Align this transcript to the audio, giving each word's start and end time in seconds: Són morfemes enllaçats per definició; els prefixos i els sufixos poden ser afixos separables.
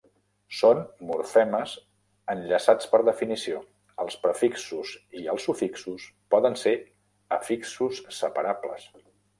Són 0.59 0.79
morfemes 1.09 1.75
enllaçats 2.35 2.89
per 2.95 3.01
definició; 3.11 3.61
els 4.05 4.17
prefixos 4.25 4.97
i 5.21 5.25
els 5.35 5.47
sufixos 5.51 6.11
poden 6.37 6.61
ser 6.65 6.77
afixos 7.41 8.07
separables. 8.25 8.93